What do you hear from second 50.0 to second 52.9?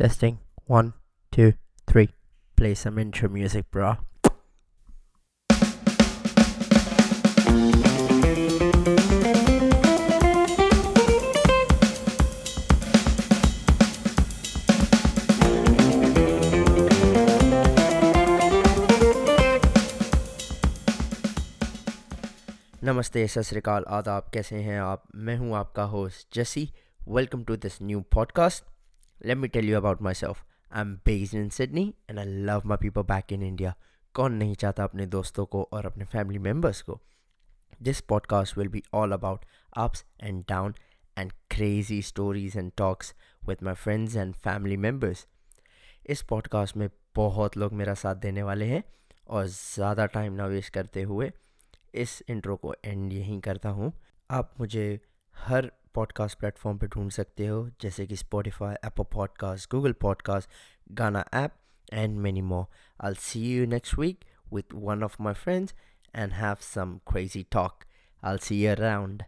time ना waste करते हुए इस इंट्रो को